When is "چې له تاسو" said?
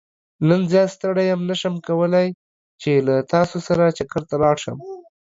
2.81-3.57